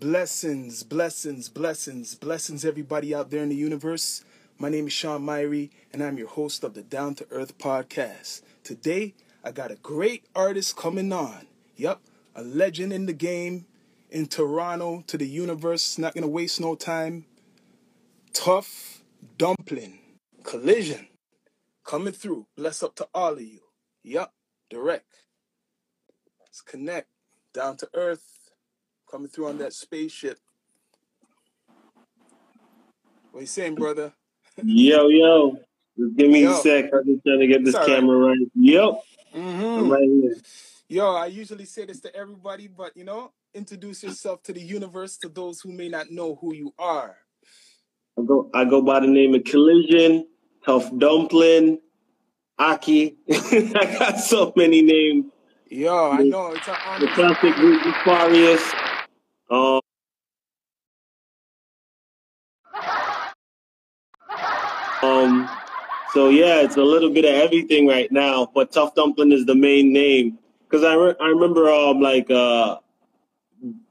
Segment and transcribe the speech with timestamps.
[0.00, 4.24] Blessings, blessings, blessings, blessings, everybody out there in the universe.
[4.56, 8.40] My name is Sean Myrie, and I'm your host of the Down to Earth podcast.
[8.64, 9.12] Today,
[9.44, 11.46] I got a great artist coming on.
[11.76, 12.00] Yup,
[12.34, 13.66] a legend in the game
[14.08, 15.98] in Toronto to the universe.
[15.98, 17.26] Not gonna waste no time.
[18.32, 19.02] Tough
[19.36, 19.98] Dumpling,
[20.44, 21.08] Collision,
[21.84, 22.46] coming through.
[22.56, 23.60] Bless up to all of you.
[24.02, 24.32] Yup,
[24.70, 25.12] direct.
[26.40, 27.08] Let's connect.
[27.52, 28.39] Down to Earth,
[29.10, 30.38] coming through on that spaceship.
[33.32, 34.12] What you saying, brother?
[34.62, 35.58] Yo, yo.
[35.98, 36.52] Just give me Yo.
[36.52, 36.84] a sec.
[36.92, 38.38] I'm just trying to get this camera right.
[38.54, 39.02] Yep.
[39.34, 39.88] Mm-hmm.
[39.88, 40.34] right here.
[40.88, 45.16] Yo, I usually say this to everybody, but you know, introduce yourself to the universe
[45.18, 47.16] to those who may not know who you are.
[48.18, 50.26] I go I go by the name of Collision,
[50.66, 51.78] Tough Dumpling,
[52.58, 53.16] Aki.
[53.30, 55.26] I got so many names.
[55.68, 58.72] Yo, I know it's an the honor classic group Nefarious.
[59.48, 59.80] Um
[65.02, 65.48] um
[66.14, 69.54] so yeah, it's a little bit of everything right now, but Tough Dumpling is the
[69.54, 70.38] main name.
[70.70, 72.76] Cause I, re- I remember um like uh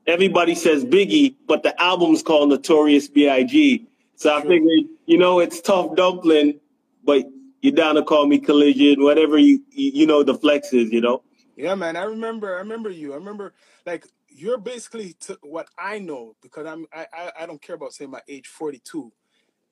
[0.07, 3.87] everybody says Biggie, but the album's called Notorious B.I.G.
[4.15, 6.59] So I figured, you know, it's tough dumpling,
[7.03, 7.25] but
[7.61, 11.23] you're down to call me collision, whatever you you, know the flex is, you know.
[11.55, 11.95] Yeah, man.
[11.95, 12.55] I remember.
[12.55, 13.13] I remember you.
[13.13, 13.53] I remember.
[13.85, 16.85] Like you're basically to what I know because I'm.
[16.93, 17.07] I.
[17.13, 18.47] I, I don't care about saying my age.
[18.47, 19.11] Forty two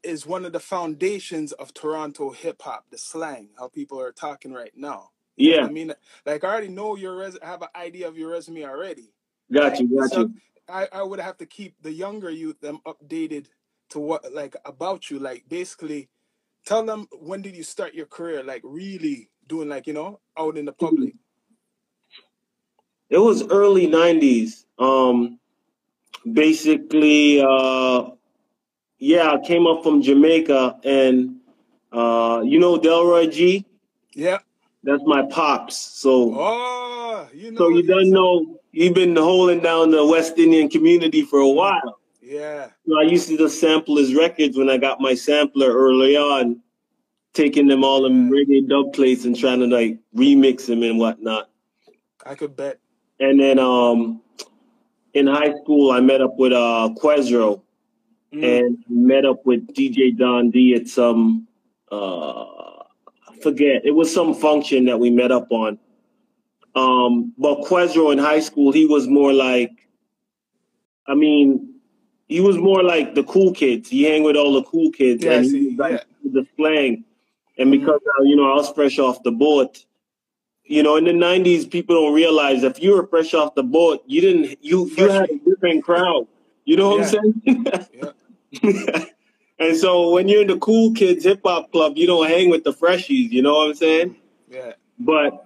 [0.03, 2.85] is one of the foundations of Toronto hip hop.
[2.89, 5.11] The slang, how people are talking right now.
[5.35, 5.93] You know Yeah, I mean?
[6.25, 7.37] Like I already know your res.
[7.41, 9.13] Have an idea of your resume already.
[9.51, 9.79] got right?
[9.79, 10.33] you, got So you.
[10.69, 13.47] I, I would have to keep the younger youth them updated
[13.89, 15.19] to what like about you.
[15.19, 16.09] Like basically
[16.65, 20.57] tell them when did you start your career, like really doing like, you know, out
[20.57, 21.13] in the public.
[23.09, 24.65] It was early '90s.
[24.77, 25.39] Um,
[26.33, 28.09] basically, uh,
[28.99, 31.37] yeah, I came up from Jamaica, and
[31.91, 33.65] uh, you know Delroy G.
[34.13, 34.39] Yeah.
[34.83, 35.75] That's my pops.
[35.75, 40.69] So Oh, you know So you don't know you've been holding down the West Indian
[40.69, 41.99] community for a while.
[42.21, 42.69] yeah.
[42.87, 46.61] So I used to just sample his records when I got my sampler early on,
[47.33, 51.49] taking them all in reggae dub plates and trying to like remix them and whatnot.
[52.25, 52.79] I could bet.
[53.19, 54.21] And then um
[55.13, 57.61] in high school I met up with uh Quezro
[58.33, 58.43] Mm.
[58.43, 61.47] and met up with DJ Don D at some
[61.91, 62.43] uh
[63.29, 63.85] I forget.
[63.85, 65.79] It was some function that we met up on.
[66.75, 69.71] Um, but Quezro in high school, he was more like,
[71.07, 71.75] I mean,
[72.27, 73.89] he was more like the cool kids.
[73.89, 75.91] He hang with all the cool kids, Yeah, and he was like
[76.23, 76.31] Yeah.
[76.33, 77.03] the slang.
[77.57, 79.85] And hmm because uh, you know I was fresh off the boat,
[80.65, 84.03] you know, in the '90s, people don't realize if you were fresh off the boat,
[84.05, 86.27] you didn't you you had a different crowd.
[86.67, 87.19] You know what Yeah.
[87.21, 87.65] I'm saying?
[87.93, 89.05] Yeah.
[89.59, 92.65] and so when you're in the cool kids hip hop club, you don't hang with
[92.65, 93.31] the freshies.
[93.31, 94.15] You know what I'm saying?
[94.49, 94.73] Yeah.
[94.99, 95.45] But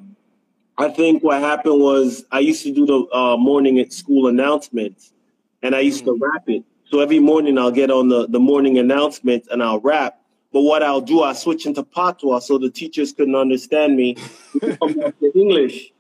[0.80, 5.14] I think what happened was I used to do the uh, morning at school announcements,
[5.62, 6.22] and I used to Mm.
[6.22, 6.64] rap it.
[6.90, 10.20] So every morning I'll get on the, the morning announcements and I'll rap.
[10.52, 14.18] But what I'll do, I'll switch into patois so the teachers couldn't understand me.
[14.56, 15.94] We could come back to English.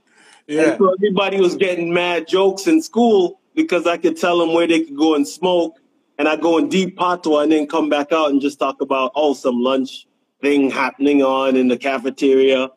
[0.48, 0.78] And Yeah.
[0.78, 4.82] so everybody was getting mad jokes in school because I could tell them where they
[4.82, 5.78] could go and smoke.
[6.18, 9.12] And I go in deep patois and then come back out and just talk about,
[9.16, 10.06] oh, some lunch
[10.42, 12.70] thing happening on in the cafeteria.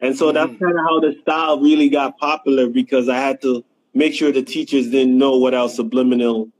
[0.00, 3.42] And so that's hmm kind of how the style really got popular because I had
[3.42, 6.50] to make sure the teachers didn't know what I was subliminally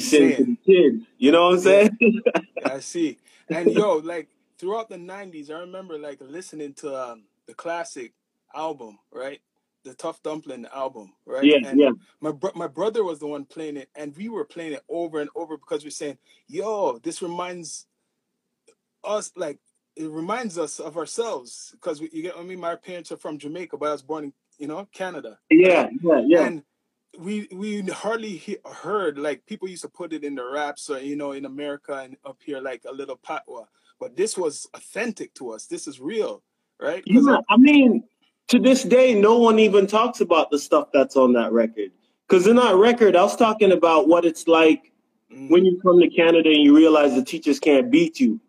[0.00, 1.06] saying to the kids.
[1.18, 1.98] You know what I'm saying?
[2.00, 2.20] Yeah,
[2.64, 3.18] I see.
[3.50, 4.28] And yo, like
[4.58, 8.12] throughout the '90s, I remember like listening to um, the classic
[8.54, 9.40] album, right?
[9.84, 11.44] The Tough Dumpling album, right?
[11.44, 11.90] yeah, And yeah.
[12.20, 15.20] my bro- my brother was the one playing it, and we were playing it over
[15.20, 16.18] and over because we're saying,
[16.48, 17.86] "Yo, this reminds
[19.04, 19.58] us like
[19.96, 23.76] it reminds us of ourselves." Because you get, I mean, my parents are from Jamaica,
[23.78, 26.46] but I was born in you know Canada, Yeah, yeah, yeah.
[26.46, 26.62] And
[27.18, 31.00] we we hardly he- heard like people used to put it in the raps or
[31.00, 33.66] you know in America and up here like a little patwa,
[33.98, 35.66] but this was authentic to us.
[35.66, 36.42] This is real,
[36.80, 37.02] right?
[37.06, 38.04] Yeah, I mean,
[38.50, 41.92] to this day, no one even talks about the stuff that's on that record.
[42.28, 44.92] Because in that record, I was talking about what it's like
[45.48, 48.40] when you come to Canada and you realize the teachers can't beat you.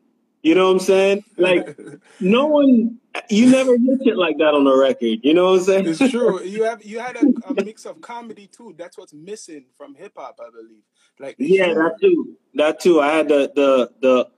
[0.42, 1.24] You know what I'm saying?
[1.38, 1.80] Like,
[2.20, 3.00] no one,
[3.30, 5.20] you never hear shit like that on a record.
[5.22, 5.88] You know what I'm saying?
[5.88, 6.42] it's true.
[6.42, 8.74] You have you had a, a mix of comedy too.
[8.76, 10.82] That's what's missing from hip hop, I believe.
[11.20, 12.38] Like Yeah, that too.
[12.56, 13.02] That too.
[13.02, 14.30] I had the the the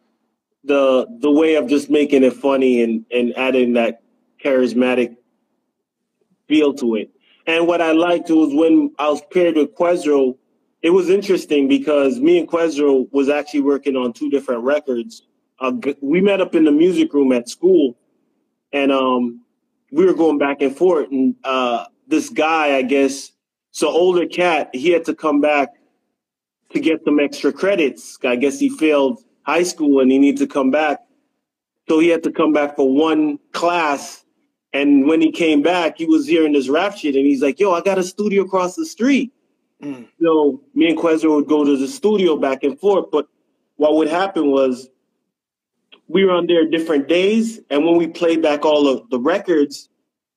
[0.66, 4.02] the the way of just making it funny and and adding that
[4.44, 5.16] charismatic
[6.48, 7.10] feel to it.
[7.46, 10.38] And what I liked was when I was paired with Quezro,
[10.82, 15.24] it was interesting because me and Quezro was actually working on two different records.
[15.60, 17.98] Uh, we met up in the music room at school,
[18.72, 19.42] and um,
[19.92, 21.10] we were going back and forth.
[21.12, 23.32] And uh, this guy, I guess,
[23.72, 25.70] so older cat, he had to come back
[26.72, 28.18] to get some extra credits.
[28.24, 31.00] I guess he failed high school and he needed to come back.
[31.88, 34.23] So he had to come back for one class.
[34.74, 37.74] And when he came back, he was hearing this rap shit and he's like, yo,
[37.74, 39.32] I got a studio across the street.
[39.82, 40.08] Mm.
[40.22, 43.12] So me and Quezro would go to the studio back and forth.
[43.12, 43.28] But
[43.76, 44.90] what would happen was
[46.08, 47.60] we were on there different days.
[47.70, 49.90] And when we played back all of the records,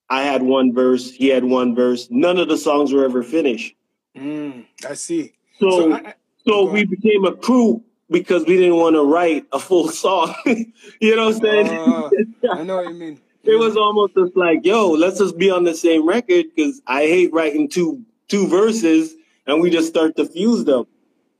[0.09, 2.07] I had one verse, he had one verse.
[2.09, 3.75] None of the songs were ever finished.
[4.15, 5.33] Mm, I see.
[5.59, 6.13] So, so, I, I,
[6.47, 10.33] so we became a crew because we didn't want to write a full song.
[10.45, 11.67] you know what I'm saying?
[11.67, 12.09] Uh,
[12.53, 13.19] I know what you mean.
[13.47, 17.03] It was almost just like, yo, let's just be on the same record because I
[17.03, 19.15] hate writing two two verses
[19.45, 20.85] and we just start to fuse them.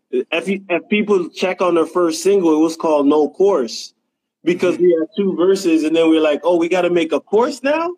[0.10, 3.94] If, you, if people check on their first single, it was called No Course
[4.44, 7.12] because we had two verses and then we are like, oh, we got to make
[7.12, 7.94] a course now?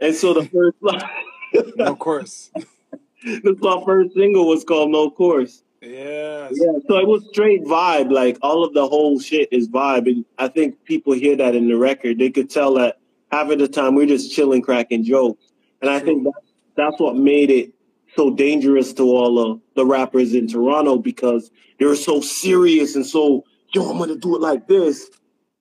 [0.00, 2.50] And so the first line, No Course.
[3.24, 5.64] the first single was called No Course.
[5.80, 6.48] Yeah.
[6.52, 6.78] Yeah.
[6.86, 8.12] So it was straight vibe.
[8.12, 10.06] Like all of the whole shit is vibe.
[10.06, 12.18] And I think people hear that in the record.
[12.18, 12.98] They could tell that
[13.30, 15.52] half of the time we're just chilling, cracking jokes.
[15.80, 16.46] And I think that's,
[16.76, 17.72] that's what made it
[18.16, 23.06] so dangerous to all of the rappers in Toronto because they were so serious and
[23.06, 25.10] so, yo, I'm gonna do it like this.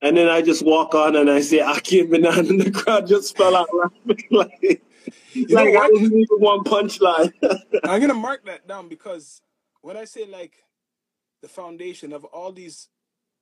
[0.02, 2.72] And then I just walk on and I say I can't be Banana and the
[2.72, 4.82] crowd just fell out laughing like,
[5.34, 7.34] you like I didn't even one punchline.
[7.84, 9.42] I'm gonna mark that down because
[9.82, 10.54] when I say like
[11.42, 12.90] the foundation of all these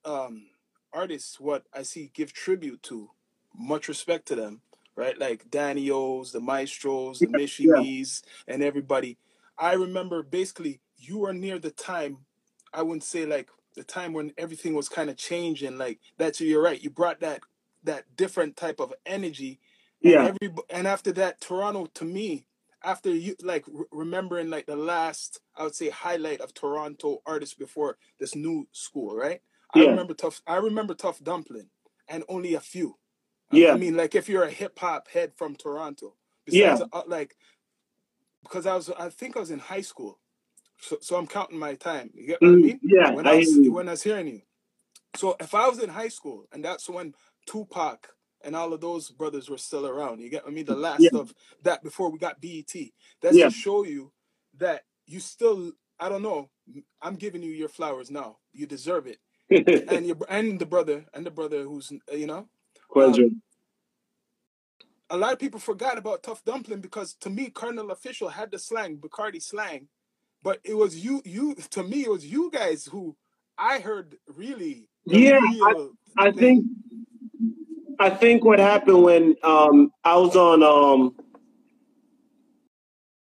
[0.04, 0.46] um
[0.92, 3.10] artists, what I see give tribute to,
[3.56, 4.60] much respect to them,
[4.94, 5.18] right?
[5.18, 8.04] Like Danny O's, the Maestros, the Michie yeah.
[8.48, 9.18] and everybody.
[9.58, 12.18] I remember basically you were near the time,
[12.72, 15.78] I wouldn't say like the time when everything was kind of changing.
[15.78, 16.82] Like that's you're right.
[16.82, 17.40] You brought that
[17.84, 19.60] that different type of energy.
[20.00, 20.26] Yeah.
[20.26, 22.46] And, every, and after that, Toronto to me,
[22.84, 27.54] after you like re- remembering like the last, I would say highlight of Toronto artists
[27.54, 29.40] before this new school, right?
[29.74, 29.84] Yeah.
[29.84, 30.42] I remember tough.
[30.46, 31.68] I remember Tough Dumpling,
[32.08, 32.96] and only a few.
[33.50, 33.72] Yeah.
[33.72, 36.14] I mean, like if you're a hip hop head from Toronto,
[36.44, 36.86] besides, yeah.
[36.92, 37.36] Uh, like
[38.42, 40.18] because I was, I think I was in high school,
[40.80, 42.10] so, so I'm counting my time.
[42.14, 42.80] You get what mm, I mean?
[42.82, 43.10] Yeah.
[43.10, 44.42] When I, I was, when I was hearing you,
[45.16, 47.14] so if I was in high school, and that's when
[47.46, 48.08] Tupac
[48.46, 50.20] and all of those brothers were still around.
[50.20, 50.64] You get what I mean?
[50.64, 51.18] The last yeah.
[51.18, 52.72] of that before we got BET.
[53.20, 53.46] That's yeah.
[53.46, 54.12] to show you
[54.58, 55.72] that you still.
[55.98, 56.50] I don't know.
[57.00, 58.38] I'm giving you your flowers now.
[58.52, 59.18] You deserve it.
[59.90, 62.48] and your and the brother and the brother who's you know
[62.96, 63.42] um,
[65.10, 68.58] a lot of people forgot about Tough Dumpling because to me, Kardinal Offishall had the
[68.58, 69.88] slang, Bacardi slang,
[70.42, 73.16] but it was you, you to me, it was you guys who
[73.58, 74.88] I heard really.
[75.04, 75.88] Yeah, I,
[76.18, 76.66] I think
[77.98, 81.14] I think what happened when um, I was on um,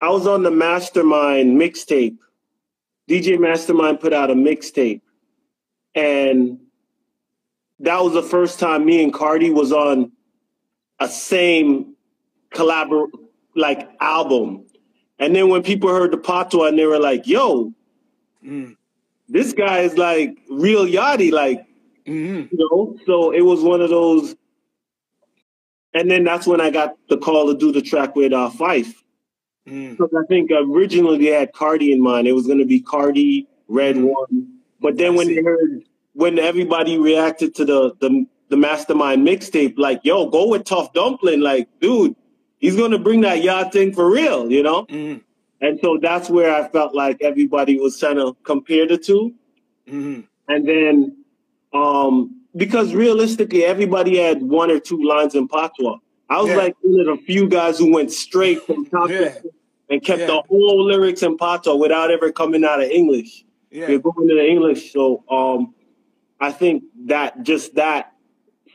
[0.00, 2.19] I was on the Mastermind mixtape.
[3.08, 5.02] DJ Mastermind put out a mixtape,
[5.94, 6.58] and
[7.84, 10.12] that was the first time me and Cardi was on
[11.00, 11.94] a same
[12.50, 13.08] collabor
[13.54, 14.64] like album.
[15.19, 17.72] And then when people heard the Patois and they were like, yo,
[18.44, 18.76] mm.
[19.28, 21.67] this guy is like real Yachty, like
[22.06, 22.46] mm-hmm.
[22.50, 22.96] you know.
[23.06, 24.34] So it was one of those.
[25.93, 28.94] And then that's when I got the call to do the track with uh, Phife.
[29.69, 29.93] Mm.
[29.93, 32.26] Because I think originally they had Cardi in mind.
[32.26, 34.12] It was going to be Cardi, Red mm.
[34.12, 34.58] One.
[34.81, 35.84] But then when they heard,
[36.15, 41.41] when everybody reacted to the the the Mastermind mixtape, like, yo, go with Tough Dumpling.
[41.41, 42.15] Like, dude,
[42.59, 44.87] he's going to bring that yacht thing for real, you know?
[44.87, 45.19] Mm-hmm.
[45.61, 49.35] And so that's where I felt like everybody was trying to compare the 2
[49.89, 50.21] mm-hmm.
[50.47, 51.17] And then,
[51.73, 55.97] um, because realistically, everybody had one or two lines in patois.
[56.29, 56.56] I was yeah.
[56.56, 59.35] like one of the few guys who went straight from top yeah.
[59.89, 60.27] and kept yeah.
[60.27, 63.44] the whole lyrics in patois without ever coming out of English.
[63.71, 63.89] Yeah.
[63.89, 64.93] You're going to the English.
[64.93, 65.75] So um,
[66.41, 68.12] I think that just that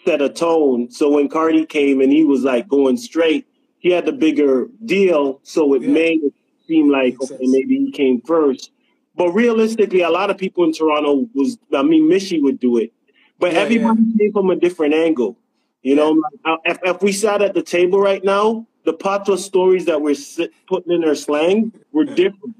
[0.05, 0.89] set a tone.
[0.91, 3.47] So when Cardi came and he was like going straight,
[3.79, 5.39] he had the bigger deal.
[5.43, 5.89] So it yeah.
[5.89, 6.33] made it
[6.67, 8.71] seem like okay, maybe he came first.
[9.15, 12.93] But realistically, a lot of people in Toronto was, I mean, Michie would do it,
[13.37, 14.17] but yeah, everybody yeah.
[14.17, 15.37] came from a different angle.
[15.81, 19.85] You know, uh, if, if, we sat at the table right now, the patois stories
[19.85, 22.55] that we're sit, putting in our slang were different,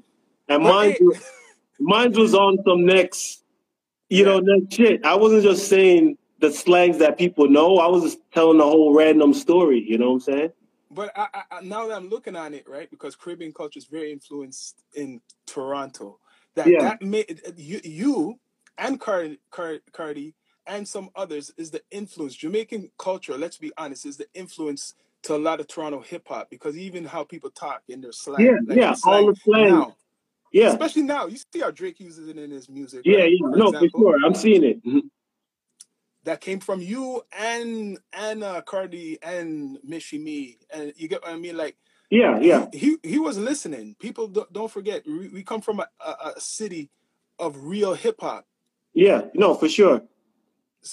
[0.48, 0.96] and mine,
[1.78, 3.42] mine was on some next,
[4.10, 5.04] you know, that shit.
[5.06, 7.78] I wasn't just saying the slangs that people know.
[7.78, 9.84] I was just telling the whole random story.
[9.88, 10.50] You know what I'm saying?
[10.90, 14.12] But I, I, now that I'm looking on it, right, because Caribbean culture is very
[14.12, 16.18] influenced in Toronto.
[16.54, 16.80] that Yeah.
[16.80, 18.40] that made you, you
[18.78, 20.34] and Cardi, Cardi, Cardi
[20.66, 22.36] and some others is the influence.
[22.36, 26.50] Jamaican culture, let's be honest, is the influence to a lot of Toronto hip hop
[26.50, 29.68] because even how people talk in their slang, Yeah, like yeah, slang all the slang.
[29.68, 29.96] now,
[30.52, 33.02] Yeah, especially now, you see how Drake uses it in his music.
[33.04, 33.32] yeah, right?
[33.32, 33.50] yeah.
[33.50, 34.16] For No, for sure.
[34.24, 34.84] I'm seeing it.
[34.84, 35.02] Mhm.
[36.24, 41.32] that came from you and and uh, Cardi and Michie Mee, and you get what
[41.32, 41.76] I mean, like.
[42.10, 43.94] Yeah, yeah, he he was listening.
[44.00, 46.90] People don't, don't forget we, we come from a, a, a city
[47.38, 48.46] of real hip hop.
[48.94, 49.22] yeah.
[49.34, 50.02] No, for sure.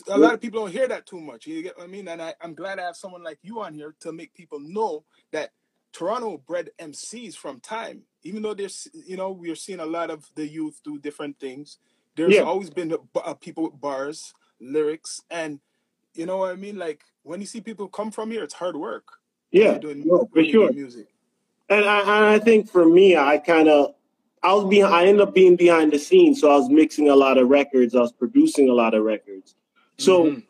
[0.09, 1.47] A lot of people don't hear that too much.
[1.47, 2.07] You get what I mean?
[2.07, 5.05] And I, I'm glad I have someone like you on here to make people know
[5.31, 5.51] that
[5.93, 8.03] Toronto bred MCs from time.
[8.23, 11.77] Even though there's you know we're seeing a lot of the youth do different things.
[12.15, 12.41] There's Yeah.
[12.41, 15.59] always been uh, people with bars, lyrics, and
[16.13, 16.77] you know what I mean.
[16.77, 19.05] Like when you see people come from here, it's hard work.
[19.51, 20.71] Yeah, doing, no, for sure.
[20.73, 21.07] music.
[21.69, 23.95] And I, and I think for me, I kind of,
[24.43, 26.41] I was behind, I ended up being behind the scenes.
[26.41, 27.95] So I was mixing a lot of records.
[27.95, 29.55] I was producing a lot of records.
[29.97, 30.43] So Mhm.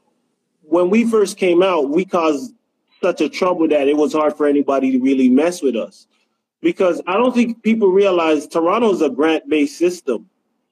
[0.61, 2.53] when we first came out, we caused
[3.01, 6.07] such a trouble that it was hard for anybody to really mess with us.
[6.61, 10.29] Because I don't think people realize Toronto's a grant based system.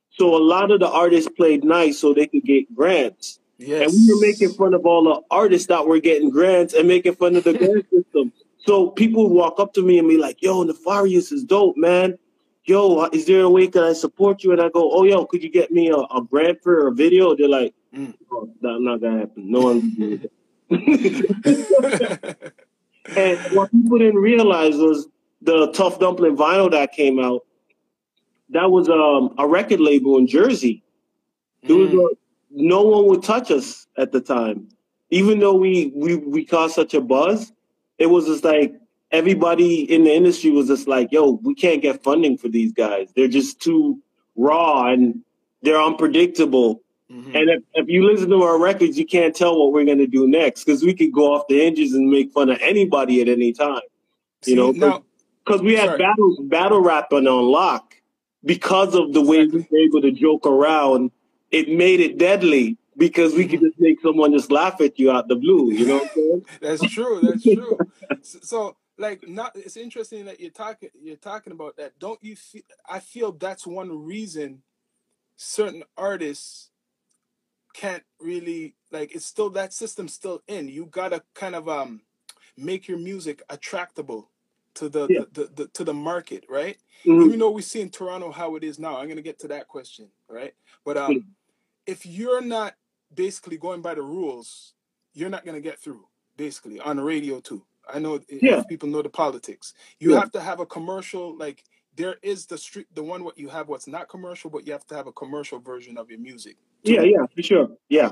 [0.10, 3.40] So a lot of the artists played nice so they could get grants.
[3.58, 6.88] yes, And we were making fun of all the artists that were getting grants and
[6.88, 8.32] making fun of the grant system.
[8.66, 12.18] So people would walk up to me and be like, yo, Nefarious is dope, man.
[12.64, 14.52] Yo, is there a way can I support you?
[14.54, 17.36] And I go, oh, yo, could you get me a, a grant for a video?
[17.36, 18.14] They're like, Mm.
[18.30, 19.50] oh, that's not going to happen.
[19.50, 20.32] No one will do that.
[20.72, 20.88] And
[23.54, 25.08] what people didn't realize was
[25.42, 27.46] the Tough Dumpling vinyl that came out,
[28.50, 30.84] that was um, a record label in Jersey.
[31.64, 32.06] There was Mm.
[32.06, 32.10] a,
[32.52, 34.68] no one would touch us at the time,
[35.10, 37.52] even though we we we caused such a buzz.
[37.98, 38.76] It was just like
[39.12, 43.12] everybody in the industry was just like, "Yo, we can't get funding for these guys.
[43.16, 44.00] They're just too
[44.36, 45.22] raw and
[45.64, 46.82] they're unpredictable."
[47.12, 47.36] Mhm.
[47.36, 50.28] And if, if you listen to our records, you can't tell what we're gonna do
[50.28, 53.54] next because we could go off the hinges and make fun of anybody at any
[53.54, 53.82] time.
[54.42, 55.04] See, You know,
[55.46, 56.00] because we had Sorry.
[56.00, 57.96] battles battle rapping on lock
[58.44, 61.12] because of the way we were able to joke around.
[61.52, 65.28] It made it deadly because we could just make someone just laugh at you out
[65.28, 65.72] the blue.
[65.72, 66.46] You know what I'm saying?
[66.62, 67.22] that's true.
[67.22, 67.78] That's true.
[68.24, 72.00] so, so, like, not it's interesting that you're talking you're talking about that.
[72.00, 72.36] Don't you?
[72.36, 74.64] Feel, I feel that's one reason
[75.38, 76.72] certain artists
[77.76, 79.16] can't really like.
[79.16, 80.70] It's still that system's still in.
[80.70, 82.02] You gotta kind of um
[82.58, 84.30] make your music attractable
[84.76, 85.22] to the, Yeah.
[85.34, 86.78] the, the, the to the market, right?
[87.06, 87.26] Mhm.
[87.28, 89.68] even though we see in Toronto how it is now, I'm gonna get to that
[89.68, 90.54] question, right?
[90.86, 91.20] But um, Yeah.
[91.88, 92.76] if you're not
[93.14, 94.74] basically going by the rules,
[95.14, 96.08] you're not gonna get through.
[96.38, 97.66] Basically, on the radio too.
[97.88, 98.64] I know if Yeah.
[98.64, 99.74] people know the politics.
[100.00, 100.20] You Yeah.
[100.22, 101.36] have to have a commercial.
[101.38, 101.64] Like
[101.96, 104.86] there is the street, the one what you have, what's not commercial, but you have
[104.88, 106.58] to have a commercial version of your music.
[106.84, 107.70] Yeah, yeah, for sure.
[107.90, 108.12] Yeah.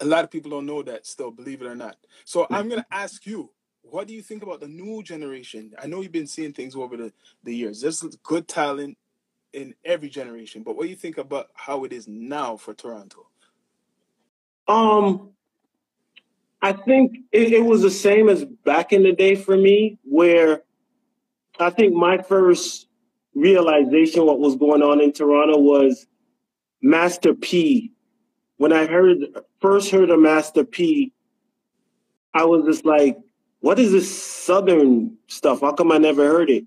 [0.00, 1.96] A lot of people don't know that still, believe it or not.
[2.24, 3.50] So I'm gonna ask you,
[3.82, 5.72] what do you think about the new generation?
[5.80, 7.12] I know you've been seeing things over the,
[7.44, 7.80] the years.
[7.80, 8.96] There's good talent
[9.52, 13.26] in every generation, but what do you think about how it is now for Toronto?
[14.68, 15.30] Um,
[16.62, 20.62] I think it, it was the same as back in the day for me, where
[21.58, 22.86] I think my first
[23.34, 26.06] realization what was going on in Toronto was
[26.82, 27.92] Master P.
[28.56, 29.18] When I heard
[29.60, 31.12] first heard of Master P,
[32.34, 33.16] I was just like,
[33.60, 35.60] "What is this Southern stuff?
[35.60, 36.64] How come I never heard it?"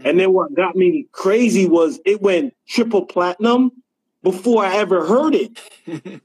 [0.00, 3.70] And then what got me crazy was it went triple platinum
[4.22, 5.58] before I ever heard it.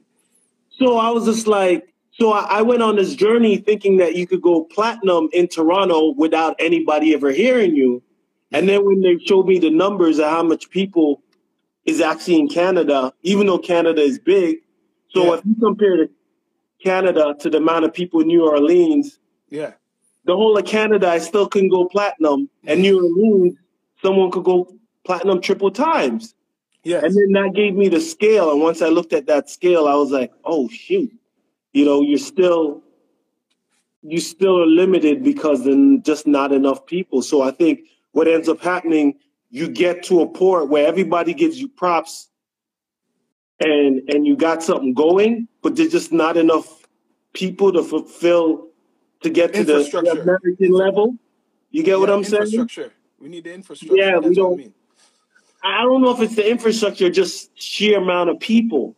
[0.78, 4.28] So I was just like, so I, I went on this journey thinking that you
[4.28, 8.04] could go platinum in Toronto without anybody ever hearing you.
[8.52, 11.22] And then when they showed me the numbers of how much people
[11.86, 14.58] is actually in Canada, even though Canada is big.
[15.10, 15.34] So Yeah.
[15.36, 16.08] if you compare
[16.84, 19.74] Canada to the amount of people in New Orleans, yeah,
[20.26, 22.50] the whole of Canada, I still couldn't go platinum.
[22.66, 23.56] And New Orleans,
[24.02, 24.74] someone could go
[25.04, 26.34] platinum triple times.
[26.84, 28.52] yes, And then that gave me the scale.
[28.52, 31.12] And once I looked at that scale, I was like, oh shoot.
[31.74, 32.82] You know, you're still
[34.02, 37.22] you still are limited because then just not enough people.
[37.24, 37.80] So I think
[38.16, 39.20] what ends up happening,
[39.50, 42.30] you get to a port where everybody gives you props
[43.60, 46.88] and and you got something going, but there's just not enough
[47.34, 48.70] people to fulfill
[49.22, 51.16] to get to the, American level.
[51.72, 52.44] You get what I'm saying?
[52.44, 52.94] infrastructure.
[53.20, 53.98] We need the infrastructure.
[53.98, 54.74] Yeah, we That's I don't- mean.
[55.62, 58.96] I don't know if it's the infrastructure, just sheer amount of people.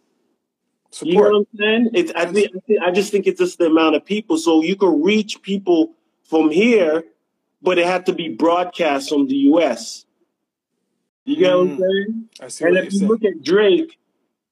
[1.01, 1.31] You know Support.
[1.31, 1.89] what I'm saying?
[1.93, 2.51] It's, I, I think-
[2.83, 4.37] I just think it's just the amount of people.
[4.37, 5.93] So you can reach people
[6.23, 7.03] from here,
[7.67, 10.05] but it had to be broadcast from the U.S.
[11.25, 11.79] You get what I'm Mm.
[11.79, 12.29] saying?
[12.39, 13.11] I see And if you saying.
[13.11, 13.97] look at Drake,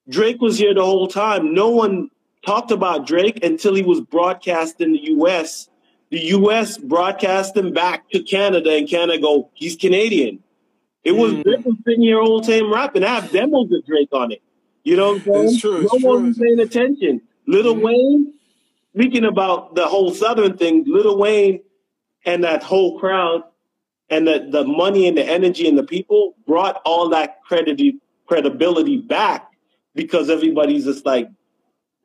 [0.10, 1.53] Drake was here the whole time.
[1.53, 2.10] No one
[2.45, 5.69] talked about Drake until he was broadcast in the US.
[6.10, 10.39] The US broadcast him back to Canada, and Canada go, he's Canadian.
[11.05, 11.43] It was Mm.
[11.43, 13.05] Drake was sitting here all time rapping.
[13.05, 14.41] I have demos of Drake on it.
[14.84, 15.43] You know what I'm saying?
[15.45, 17.22] It's true, it's no one was paying attention.
[17.48, 17.81] Little Mhm.
[17.81, 18.34] Wayne,
[18.93, 21.62] speaking about the whole Southern thing, Little Wayne
[22.25, 23.44] and that whole crowd
[24.10, 28.98] and the, the money and the energy and the people brought all that credi- credibility
[28.98, 29.50] back
[29.96, 31.29] because everybody's just like,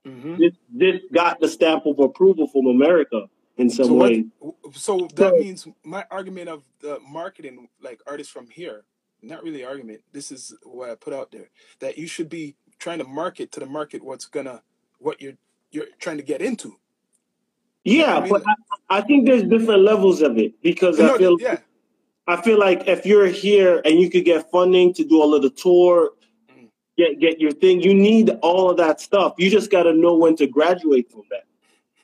[0.07, 0.39] Mhm.
[0.39, 3.27] this, this got the stamp of approval from America
[3.59, 4.13] in some So what?
[4.13, 4.27] way.
[4.73, 8.85] So that So, means my argument of the marketing, like artists from here,
[9.23, 10.03] not really argument.
[10.13, 11.51] This is what I put out there
[11.81, 14.63] that you should be trying to market to the market what's gonna
[14.99, 15.35] what you're
[15.73, 16.77] you're trying to get into.
[17.85, 18.29] Know I yeah, mean?
[18.31, 21.59] but I, I think there's different levels of it because I feel yeah.
[22.27, 25.51] I feel like if you're here and you could get funding to do a little
[25.51, 26.13] tour,
[26.51, 26.69] Mm.
[26.99, 29.35] get get your thing, you need all of that stuff.
[29.39, 31.45] You just got to know when to graduate from that.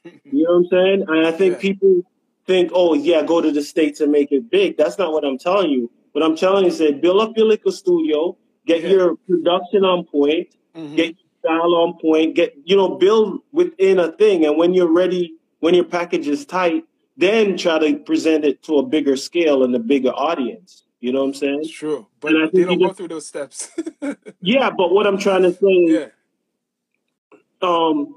[0.33, 1.04] You know what I'm saying?
[1.09, 1.59] And I think Yeah.
[1.61, 2.02] people
[2.47, 4.76] think, oh yeah, go to the states and make it big.
[4.76, 5.90] That's not what I'm telling you.
[6.12, 8.90] What I'm telling you is, say, build up your liquor studio, get Yeah.
[8.90, 13.99] your production on point, hmm get your style on point, get you know, build within
[13.99, 14.45] a thing.
[14.47, 16.84] And when you're ready, when your package is tight,
[17.16, 20.84] then try to present it to a bigger scale and a bigger audience.
[21.00, 21.68] You know what I'm It's saying?
[21.72, 23.70] true, but And I they think you don't go through those steps.
[24.40, 27.38] yeah, but what I'm trying to say is yeah.
[27.62, 28.14] um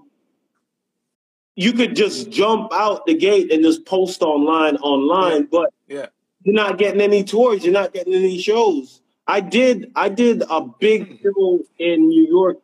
[1.56, 4.80] you could just jump out the gate and just post online Yeah.
[4.80, 6.08] online, but Yeah.
[6.44, 9.02] you're not getting any tours, you're not getting any shows.
[9.28, 12.58] I did I did a big show in New York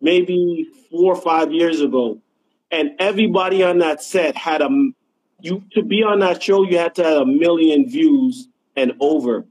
[0.00, 2.20] maybe four or five years ago,
[2.74, 4.68] and everybody on that set had a
[5.40, 9.42] you to be on that show you had to have a million views and over.
[9.42, 9.46] Mm.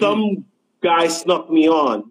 [0.00, 0.44] Some
[0.82, 2.10] guy snuck me on.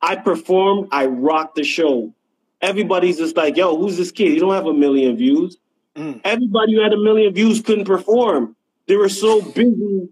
[0.00, 2.14] I performed, I rocked the show.
[2.60, 4.32] Everybody's just like, yo, who's this kid?
[4.32, 5.56] He don't have a million views.
[5.96, 6.20] Mm.
[6.24, 8.54] Everybody who had a million views couldn't perform.
[8.86, 10.08] They were so busy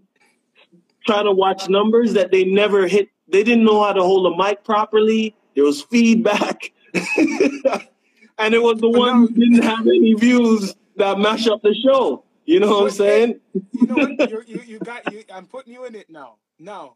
[1.05, 3.09] trying to watch numbers that they never hit.
[3.27, 5.35] They didn't know how to hold a mic properly.
[5.55, 6.71] There was feedback,
[8.37, 11.61] and it was the But one now, who didn't have any views that mash up
[11.61, 12.23] the show.
[12.45, 13.39] You know what I'm saying?
[13.73, 14.17] you know what?
[14.31, 15.23] You you you got you.
[15.33, 16.37] I'm putting you in it now.
[16.59, 16.95] Now,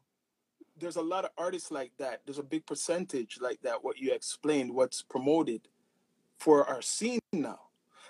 [0.77, 2.21] there's a lot of artists like that.
[2.25, 3.83] There's a big percentage like that.
[3.83, 5.67] What you explained, what's promoted
[6.39, 7.59] for our scene now.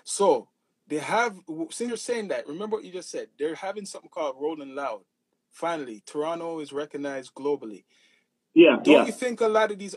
[0.04, 0.48] So
[0.88, 1.36] they have.
[1.70, 3.28] Since you're saying that, remember what you just said.
[3.38, 5.02] They're having something called Rolling Loud.
[5.50, 7.84] Finally, Toronto is recognized globally.
[8.54, 9.06] yeah, Don't yeah.
[9.06, 9.94] you think a lot of these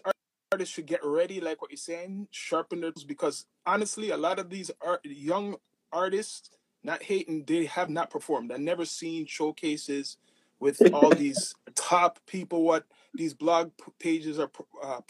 [0.55, 4.49] artists should get ready, like what you're saying, sharpen their because honestly, a lot of
[4.49, 5.57] these art, young
[5.91, 6.49] artists,
[6.81, 8.53] not hating, they have not performed.
[8.53, 10.15] I've never seen showcases
[10.61, 12.63] with all these top people.
[12.63, 14.49] What these blog pages are
[14.81, 15.01] uh,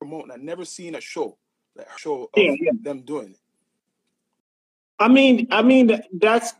[0.00, 0.30] promoting.
[0.30, 1.36] I've never seen a show,
[1.98, 2.70] show Yeah, yeah.
[2.80, 3.40] them doing it.
[4.98, 6.54] I mean, I mean that's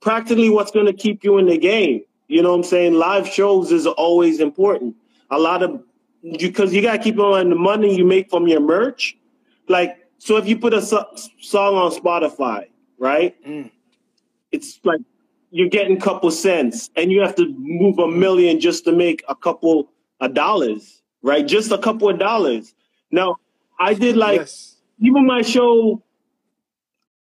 [0.00, 2.02] practically what's going to keep you in the game.
[2.28, 2.94] You know what I'm saying?
[2.94, 4.94] Live shows is always important.
[5.30, 5.82] A lot of
[6.22, 9.16] because you got to keep in mind the money you make from your merch.
[9.68, 11.06] Like, so if you put a so-
[11.40, 12.66] song on Spotify,
[12.98, 13.34] right?
[13.46, 13.70] Mm.
[14.52, 15.00] It's like
[15.50, 19.22] you're getting a couple cents, and you have to move a million just to make
[19.28, 21.46] a couple of dollars, right?
[21.46, 22.74] Just a couple of dollars.
[23.10, 23.36] Now,
[23.78, 24.76] I did like Yes.
[25.00, 26.02] even my show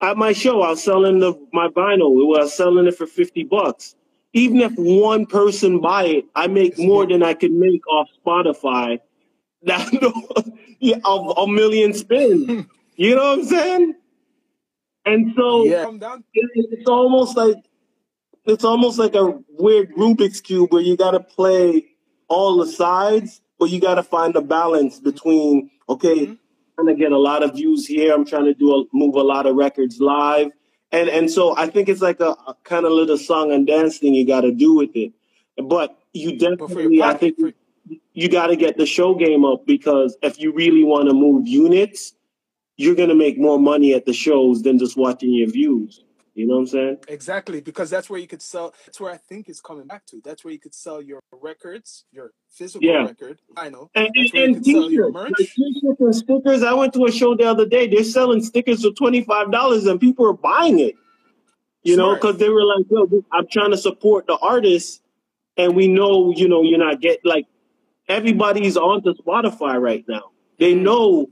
[0.02, 2.10] at my show, I was selling the my vinyl.
[2.36, 3.94] I was selling it for fifty bucks.
[4.34, 7.06] Even if one person buy it, I make It's more more.
[7.06, 8.98] than I could make off Spotify.
[9.64, 9.88] That
[10.80, 12.66] yeah, of a million spins.
[12.96, 13.94] You know what I'm saying?
[15.06, 15.86] And so yeah.
[16.34, 17.56] It, it's almost like
[18.44, 21.86] it's almost like a weird Rubik's cube where you got to play
[22.28, 26.32] all the sides, but you got to find a balance between okay, hmm
[26.78, 28.12] I'm trying to get a lot of views here.
[28.14, 30.50] I'm trying to do a, move a lot of records live,
[30.92, 33.98] and and so I think it's like a, a kind of little song and dance
[33.98, 35.12] thing you got to do with it.
[35.56, 37.52] But you But definitely, I think for
[38.12, 41.48] you got to get the show game up because if you really want to move
[41.48, 42.14] units,
[42.76, 46.04] you're gonna make more money at the shows than just watching your views.
[46.34, 46.96] You know what I'm saying?
[47.08, 48.74] Exactly, because that's where you could sell.
[48.86, 50.20] That's where I think it's coming back to.
[50.24, 53.04] That's where you could sell your records, your physical Yeah.
[53.04, 53.38] record.
[53.56, 53.90] I know.
[53.94, 56.62] And, and, That's where you and sell your t-shirts, like t-shirts and stickers.
[56.62, 57.86] I went to a show the other day.
[57.86, 60.94] They're selling stickers for twenty five dollars, and people are buying it.
[61.82, 65.02] You know, because they were like, "Yo, I'm trying to support the artists,
[65.56, 67.46] and we know, you know, you're not get like
[68.08, 70.30] everybody's onto Spotify right now.
[70.58, 70.82] They Mm.
[70.82, 71.30] know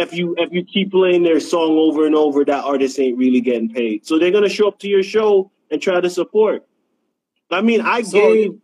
[0.00, 3.40] if you if you keep playing their song over and over, that artist ain't really
[3.40, 4.06] getting paid.
[4.06, 6.66] So they're gonna show up to your show and try to support.
[7.50, 8.58] I mean, I So gave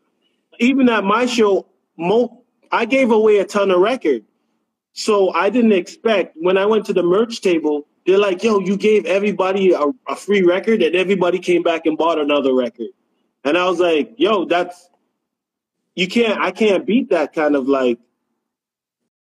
[0.59, 4.25] even at my show, mo- I gave away a ton of record.
[4.93, 8.77] So I didn't expect when I went to the merch table, they're like, yo, you
[8.77, 12.89] gave everybody a, a free record and everybody came back and bought another record.
[13.45, 14.89] And I was like, yo, that's
[15.95, 17.99] you can't I can't beat that kind of like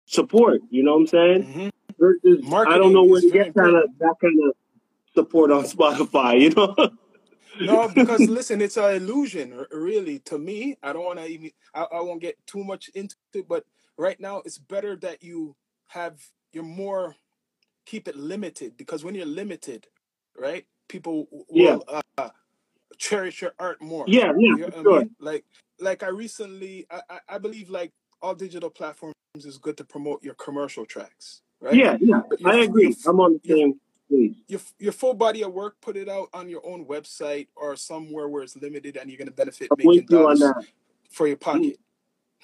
[0.05, 1.43] support, you know what I'm saying?
[1.43, 1.69] Mm-hmm.
[2.67, 4.55] I don't know where to get kind of that kind of
[5.15, 6.75] support on Spotify, you know?
[7.59, 10.19] No, because listen, it's an illusion, really.
[10.19, 11.51] To me, I don't want to even.
[11.75, 13.65] I, I won't get too much into it, but
[13.97, 15.55] right now, it's better that you
[15.87, 16.19] have.
[16.53, 17.15] You're more
[17.85, 19.87] keep it limited because when you're limited,
[20.37, 20.65] right?
[20.87, 21.45] People w-
[21.89, 21.99] yeah.
[22.17, 22.29] uh,
[22.97, 24.05] cherish your art more.
[24.07, 25.15] Yeah, yeah, You know what I mean?
[25.19, 25.45] Like,
[25.79, 30.23] like I recently, I, I, I believe like all digital platforms is good to promote
[30.23, 31.75] your commercial tracks, right?
[31.75, 32.21] Yeah, yeah.
[32.39, 32.95] Your agree.
[33.07, 34.35] I'm on the same page.
[34.47, 38.27] your your full body of work, put it out on your own website or somewhere
[38.27, 40.65] where it's limited, and you're gonna benefit I'm making with you on that.
[41.09, 41.77] for your pocket.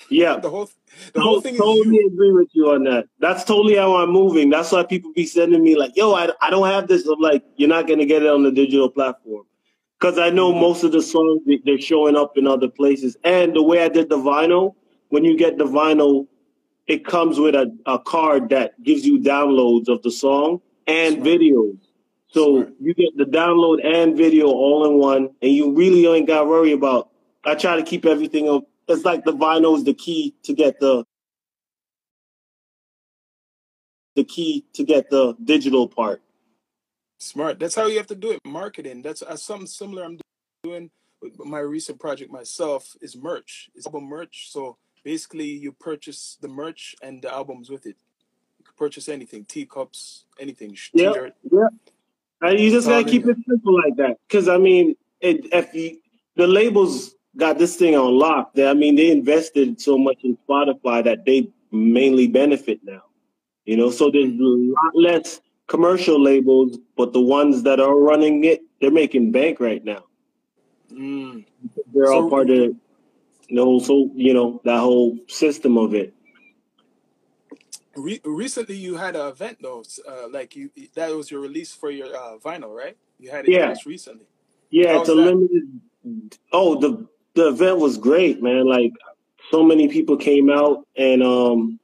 [0.09, 0.39] Yeah.
[0.41, 0.69] The whole
[1.13, 3.05] the whole To- thing is totally agree with you on that.
[3.19, 4.49] That's totally how I'm moving.
[4.49, 7.43] That's why people be sending me like, "Yo, I, I don't have this." I'm like,
[7.57, 9.45] "You're not gonna get it on the digital platform,"
[9.99, 13.17] because I know hmm most of the songs they're showing up in other places.
[13.23, 14.75] And the way I did the vinyl,
[15.09, 16.27] when you get the vinyl,
[16.87, 21.27] it comes with a, a card that gives you downloads of the song and Smart,
[21.27, 21.77] videos.
[22.29, 22.73] So smart.
[22.79, 26.45] you get the download and video all in one, and you really ain't got to
[26.45, 27.09] worry about.
[27.43, 28.63] I try to keep everything up.
[28.87, 31.03] It's like the vinyl is the key to get the
[34.15, 36.21] the key to get the digital part.
[37.19, 37.59] Smart.
[37.59, 38.39] That's how you have to do it.
[38.45, 39.01] Marketing.
[39.01, 40.03] That's uh, something similar.
[40.03, 40.19] I'm
[40.63, 40.89] doing
[41.21, 43.69] with my recent project myself is merch.
[43.75, 44.49] It's album merch.
[44.51, 47.95] So basically, you purchase the merch and the albums with it.
[48.59, 51.33] You can purchase anything, teacups, anything, sh- Yep, t-shirt.
[51.49, 51.71] yep.
[52.41, 54.17] And you just gotta keep it simple like that.
[54.27, 55.99] Because I mean, it, if you,
[56.35, 60.37] the labels got this thing on lock, they, I mean, they invested so much in
[60.45, 63.03] Spotify that they mainly benefit now.
[63.65, 68.43] You know, so there's a lot less commercial labels, but the ones that are running
[68.43, 70.03] it, they're making bank right now.
[70.91, 71.45] Mm.
[71.93, 72.75] They're all part of
[73.49, 76.13] the whole, so you know, that whole system of it.
[77.95, 79.83] re- recently, you had an event though.
[80.07, 82.97] Uh, like you, that was your release for your uh, vinyl, right?
[83.19, 84.27] You had it Yeah, just recently.
[84.71, 84.91] yeah.
[84.91, 85.15] How It's a that?
[85.15, 85.81] limited.
[86.53, 88.67] Oh, the the event was great, man.
[88.67, 88.93] Like
[89.51, 91.79] so many people came out, and um,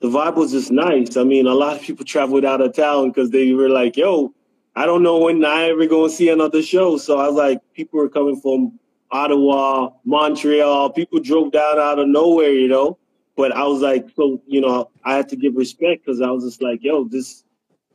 [0.00, 1.16] the vibe was just nice.
[1.16, 4.32] I mean, a lot of people traveled out of town because they were like, "Yo,
[4.76, 7.60] I don't know when I ever go and see another show." So I was like,
[7.74, 8.78] people were coming from
[9.12, 10.90] Ottawa, Montreal.
[10.90, 12.98] People drove down out of nowhere, you know.
[13.36, 16.44] But I was like, so you know, I had to give respect because I was
[16.44, 17.44] just like, "Yo, this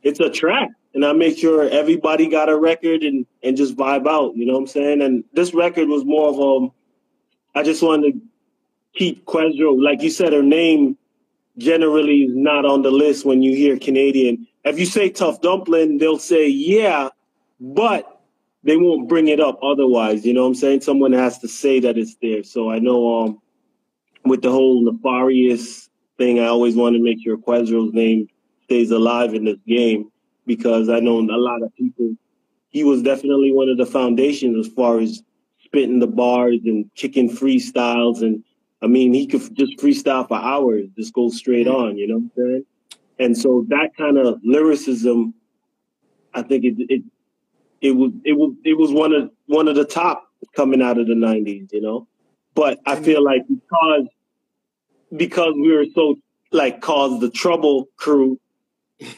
[0.02, 4.08] it's a track." And I make sure everybody got a record and, and just vibe
[4.08, 5.02] out, you know what I'm saying?
[5.02, 6.72] And this record was more of um
[7.54, 8.20] I just wanted to
[8.94, 10.96] keep Quadro, like you said, her name
[11.58, 14.46] generally is not on the list when you hear Canadian.
[14.64, 17.10] If you say Tough Dumpling, they'll say yeah,
[17.60, 18.15] but
[18.66, 20.26] they won't bring it up otherwise.
[20.26, 20.80] You know what I'm saying?
[20.80, 22.42] Someone has to say that it's there.
[22.42, 23.40] So I know um
[24.24, 28.28] with the whole nefarious thing, I always want to make sure Quadro's name
[28.64, 30.10] stays alive in this game
[30.46, 32.16] because I know a lot of people.
[32.70, 35.22] He was definitely one of the foundations as far as
[35.64, 38.42] spitting the bars and kicking freestyles and
[38.82, 42.22] I mean, he could just freestyle for hours, just go straight on, you know what
[42.24, 42.64] I'm saying?
[43.18, 45.32] And so that kind of lyricism,
[46.34, 47.02] I think it it
[47.86, 51.06] it was it was it was one of one of the top coming out of
[51.06, 52.06] the '90s, you know.
[52.54, 54.06] But I feel like because
[55.16, 56.16] because we were so
[56.50, 58.40] like caused the trouble crew,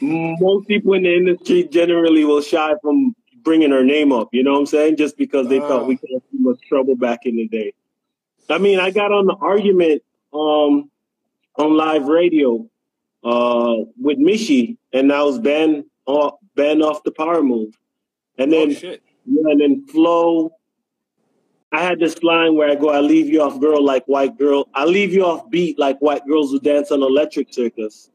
[0.01, 4.29] most people in the industry generally will shy from bringing her name up.
[4.33, 4.97] You know what I'm saying?
[4.97, 7.73] Just because they thought we uh, caused too much trouble back in the day.
[8.49, 10.03] I mean, I got on the argument
[10.33, 10.91] um,
[11.55, 12.67] on live radio
[13.23, 17.73] uh, with Michie, and I was banned off, banned off the power move.
[18.39, 19.03] And oh then, shit.
[19.25, 20.51] yeah, and then Flow,
[21.71, 24.67] I had this line where I go, I leave you off girl like white girl.
[24.73, 28.09] I leave you off beat like white girls who dance on electric circus.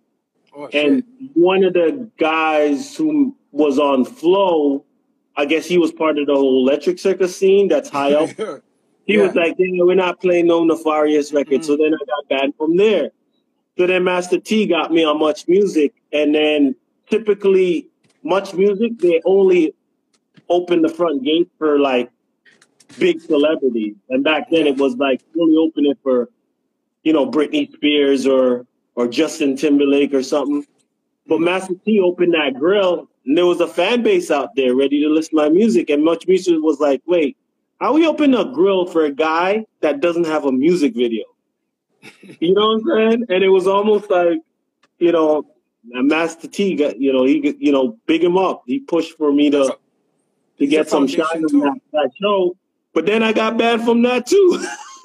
[0.57, 4.85] Oh And one of the guys who was on Flow,
[5.37, 8.31] I guess he was part of the whole electric circus scene that's high up.
[9.07, 11.63] He was like, yeah, we're not playing no nefarious record.
[11.63, 11.79] So Mm.
[11.79, 13.11] then I got banned from there.
[13.77, 15.93] So then Master T got me on Much Music.
[16.11, 16.75] And then
[17.11, 17.91] typically
[18.23, 19.75] Much Music, they only
[20.49, 22.11] open the front gate for like
[22.99, 23.97] big celebrities.
[24.11, 26.29] And back then it was like only open it for,
[27.03, 30.67] you know, Britney Spears or or Justin Timberlake or something.
[31.27, 31.45] But Mm.
[31.45, 35.09] Master T opened that grill and there was a fan base out there ready to
[35.09, 35.91] listen to my music.
[35.91, 37.37] And Much Music was like, wait,
[37.81, 41.25] how we open a grill for a guy that doesn't have a music video?
[42.41, 43.25] you know what I'm saying?
[43.31, 44.39] And it was almost like,
[44.99, 45.47] you know,
[45.85, 48.63] Master T got, you know, he, you know, big him up.
[48.67, 49.77] He pushed for me to
[50.59, 52.57] to get some shine on that, that show.
[52.93, 54.67] But then I got banned from that too.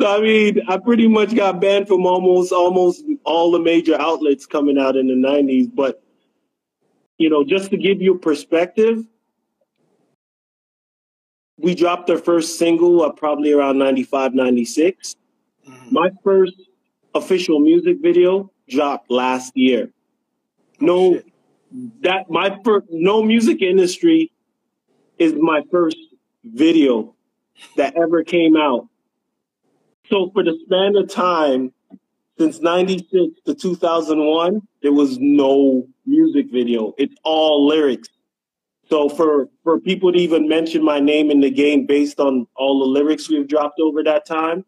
[0.00, 4.46] so I mean, I pretty much got banned from almost almost all the major outlets
[4.46, 5.70] coming out in the '90s.
[5.74, 6.02] But
[7.18, 9.04] you know, just to give you perspective,
[11.58, 15.16] we dropped our first single uh, probably around 95, 96.
[15.68, 15.94] Mm-hmm.
[15.94, 16.54] My first
[17.14, 19.90] official music video dropped last year.
[20.80, 21.27] Oh, no, shit.
[22.00, 24.32] That my first, no music industry
[25.18, 25.96] is my first
[26.44, 27.14] video
[27.76, 28.88] that ever came out.
[30.08, 31.72] So for the span of time
[32.38, 36.94] since 96 to 2001, there was no music video.
[36.96, 38.08] It's all lyrics.
[38.88, 42.78] So for for people to even mention my name in the game based on all
[42.78, 44.64] the lyrics we've dropped over that time,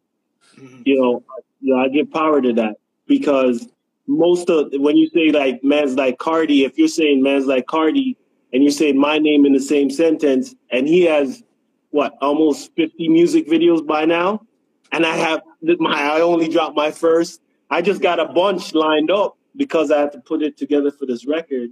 [0.59, 0.83] mm-hmm.
[0.85, 1.25] you know,
[1.61, 3.67] you know, I give power to that because
[4.11, 8.17] most of when you say like man's like Cardi, if you're saying man's like Cardi
[8.53, 11.43] and you say my name in the same sentence, and he has
[11.91, 14.45] what almost 50 music videos by now,
[14.91, 15.43] and I have
[15.79, 17.41] my I only dropped my first.
[17.71, 21.07] I just got a bunch lined up because I have to put it together for
[21.07, 21.71] this record.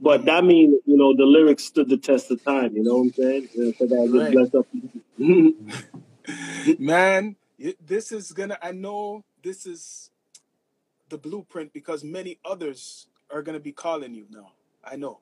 [0.00, 0.46] But that mm-hmm.
[0.48, 2.76] means, you know, the lyrics stood the test of time.
[2.76, 3.48] You know what I'm saying?
[3.78, 4.66] So
[5.18, 6.78] right.
[6.78, 7.36] Man,
[7.84, 8.58] this is gonna.
[8.62, 10.10] I know this is
[11.08, 14.52] the blueprint because many others are gonna be calling you now.
[14.84, 15.20] I know.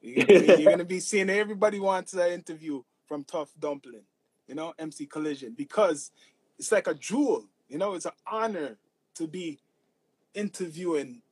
[0.00, 4.04] You're you're gonna be seeing everybody wants an interview from Tough Dumpling,
[4.46, 6.10] you know, MC Collision, because
[6.58, 7.46] it's like a jewel.
[7.68, 8.76] You know, it's an honor
[9.14, 9.58] to be
[10.34, 11.22] interviewing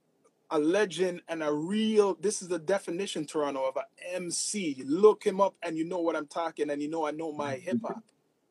[0.52, 3.84] a legend and a real this is the definition toronto of an
[4.24, 7.10] mc you look him up and you know what i'm talking and you know i
[7.10, 8.04] know my hip-hop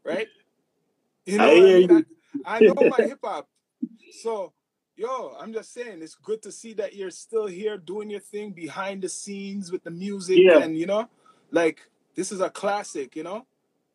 [0.03, 0.27] right
[1.27, 2.05] you know I, I, mean?
[2.43, 3.47] I, I know my hip-hop
[4.19, 4.51] so
[5.01, 8.51] yo i'm just saying it's good to see that you're still here doing your thing
[8.51, 10.59] behind the scenes with the music yeah.
[10.59, 11.09] and you know
[11.49, 11.81] like
[12.15, 13.45] this is a classic you know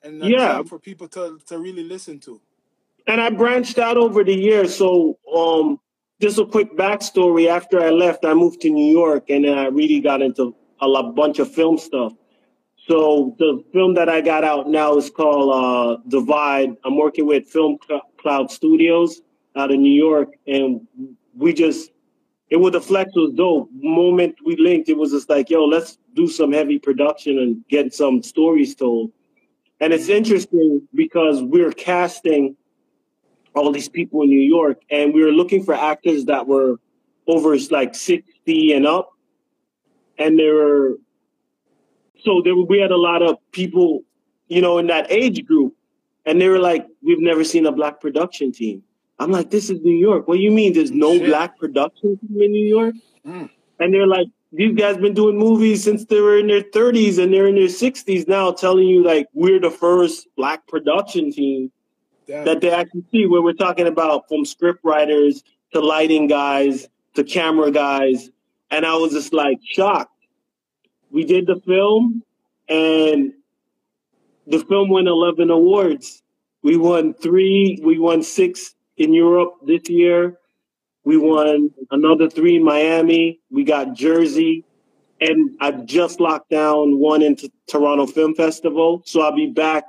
[0.03, 2.41] and yeah for people to to really listen to
[3.07, 5.79] and i branched out over the years so um
[6.21, 7.49] just a quick backstory.
[7.49, 10.89] After I left, I moved to New York, and then I really got into a
[10.89, 12.13] lot, bunch of film stuff.
[12.89, 16.77] So the film that I got out now is called uh, Divide.
[16.85, 17.79] I'm working with Film
[18.19, 19.23] Cloud Studios
[19.57, 20.87] out of New York, and
[21.35, 21.91] we just
[22.49, 23.69] it was the flex was dope.
[23.73, 27.93] Moment we linked, it was just like, yo, let's do some heavy production and get
[27.93, 29.11] some stories told.
[29.81, 32.57] And it's interesting because we're casting
[33.55, 36.77] all these people in New York, and we were looking for actors that were
[37.27, 39.11] over like 60 and up.
[40.19, 40.97] And there were,
[42.23, 44.05] so there we had a lot of people,
[44.49, 45.75] you know, in that age group.
[46.25, 48.83] And they were like, we've never seen a black production team.
[49.19, 50.29] I'm like, this is New York.
[50.29, 51.27] What do you mean there's no Shit.
[51.27, 52.95] black production team in New York?
[53.27, 53.51] Mm.
[53.81, 57.33] And they're like, these guys been doing movies since they were in their 30s and
[57.33, 61.73] they're in their 60s now, telling you like we're the first black production team
[62.27, 62.45] Damn.
[62.45, 67.25] that they actually see where we're talking about from script writers to lighting guys to
[67.25, 68.31] camera guys.
[68.71, 70.13] And I was just like shocked.
[71.11, 72.23] We did the film
[72.69, 73.33] and
[74.47, 76.23] the film won 11 awards.
[76.63, 80.39] We won three, we won six in Europe this year.
[81.05, 83.41] We won another three in Miami.
[83.51, 84.65] We got Jersey.
[85.21, 89.03] And I just locked down one into Toronto Film Festival.
[89.05, 89.85] So I'll be back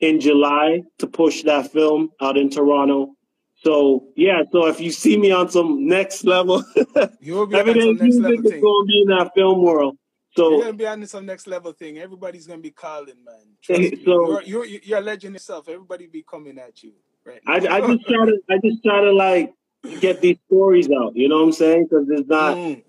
[0.00, 3.14] in July to push that film out in Toronto.
[3.62, 6.64] So yeah, so if you see me on some next level,
[7.20, 8.60] you'll be on some next level thing.
[8.60, 9.96] going to be in that film world.
[10.36, 11.98] So you're gonna be on some next level thing.
[11.98, 13.56] Everybody's gonna be calling, man.
[13.60, 15.68] Trust so you're, you're, you're a legend yourself.
[15.68, 16.92] Everybody be coming at you,
[17.28, 17.40] right?
[17.46, 19.52] I, I just try to I just try to like
[20.00, 21.14] get these stories out.
[21.14, 21.86] You know what I'm saying?
[21.88, 22.56] Because it's not.
[22.56, 22.82] Mm.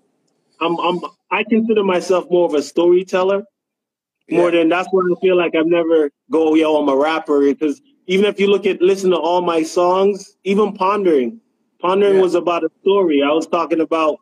[0.60, 1.00] I'm I'm
[1.30, 3.44] I consider myself more of a storyteller
[4.30, 7.40] more than that's why I feel like I've never go, yo, I'm a rapper.
[7.40, 11.40] Because even if you look at, listen to all my songs, even Pondering,
[11.80, 12.22] Pondering yeah.
[12.22, 13.22] was about a story.
[13.22, 14.18] I was talking about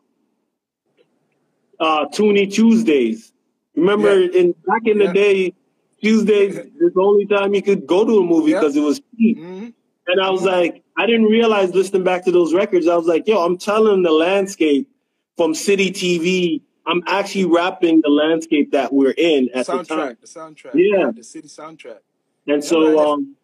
[1.79, 3.31] uh, Toonie Tuesdays.
[3.75, 4.39] Remember, yeah.
[4.39, 5.53] in back in the day,
[6.01, 9.37] Tuesdays is the only time you could go to a movie because it was cheap.
[9.37, 9.67] Mm-hmm.
[10.09, 13.27] And I was like, I didn't realize listening back to those records, I was like,
[13.27, 14.89] yo, I'm telling the landscape
[15.37, 20.17] from city TV I'm actually rapping the landscape that we're in at soundtrack, the time.
[20.21, 21.99] The soundtrack, yeah, the city soundtrack.
[22.47, 23.35] And so um,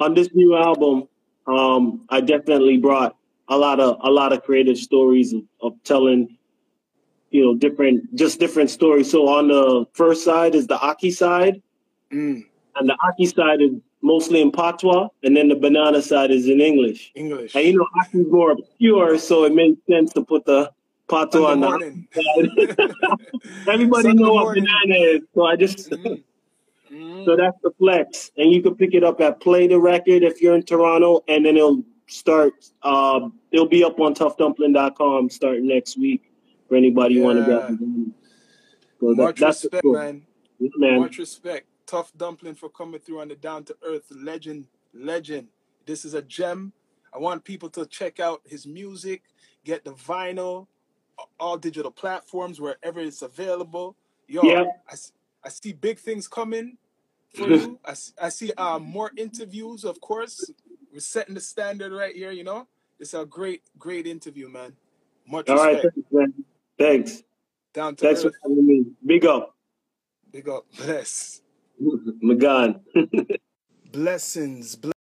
[0.00, 1.06] on this new album,
[1.46, 3.16] um, I definitely brought
[3.48, 6.36] a lot of a lot of creative stories of, of telling,
[7.30, 9.08] you know, different just different stories.
[9.08, 11.62] So on the first side is the Aki side,
[12.10, 12.44] mm.
[12.74, 13.74] and the Aki side is
[14.06, 17.10] mostly in patois, and then the banana side is in English.
[17.16, 17.54] English.
[17.56, 20.70] And you know, Aki's more obscure, so it makes sense to put the
[21.08, 22.08] patois on the morning.
[23.68, 24.64] Everybody Sunday know what morning.
[24.64, 25.90] banana is, so I just.
[25.90, 27.24] Mhm.
[27.24, 30.40] so that's the flex, and you can pick it up at Play De Record if
[30.40, 32.52] you're in Toronto, and then it'll start.
[32.82, 36.22] Um, it'll be up on toughdumpling.com starting next week
[36.68, 37.58] for anybody who want to Yeah.
[37.58, 38.12] grab it.
[39.00, 39.92] So that, Much that's respect, cool.
[39.94, 40.22] man.
[40.60, 41.00] Yeah, man.
[41.00, 41.66] Much respect.
[41.86, 44.66] Tough Dumplin for coming through on the down to earth legend.
[44.92, 45.48] Legend.
[45.86, 46.72] This is a gem.
[47.14, 49.22] I want people to check out his music,
[49.64, 50.66] get the vinyl,
[51.40, 53.96] all digital platforms wherever it's available.
[54.28, 54.64] Yo, Yeah.
[54.88, 54.96] I,
[55.44, 56.76] I see big things coming
[57.34, 57.78] for you.
[57.84, 60.50] I, I see um, more interviews, of course.
[60.92, 62.66] We're setting the standard right here, you know?
[62.98, 64.72] It's a great, great interview, man.
[65.28, 65.94] Much All right, respect.
[65.94, 66.34] thanks, man.
[66.78, 67.22] Thanks.
[67.72, 68.84] Down to Thanks for having me.
[69.04, 69.54] Big up.
[70.32, 70.64] Big up.
[70.76, 71.42] Bless.
[72.22, 72.80] Magan.
[73.92, 74.76] Blessings.